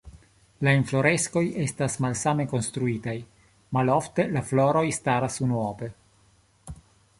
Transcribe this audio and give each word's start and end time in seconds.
La 0.67 0.71
infloreskoj 0.77 1.43
estas 1.63 1.97
malsame 2.05 2.47
konstruitaj, 2.55 3.15
malofte 3.79 4.27
la 4.39 4.45
floroj 4.51 4.85
staras 5.01 5.41
unuope. 5.49 5.95